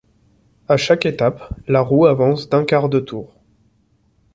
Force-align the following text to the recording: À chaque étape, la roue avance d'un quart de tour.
À 0.67 0.77
chaque 0.77 1.05
étape, 1.05 1.47
la 1.67 1.81
roue 1.81 2.07
avance 2.07 2.49
d'un 2.49 2.65
quart 2.65 2.89
de 2.89 2.99
tour. 2.99 3.39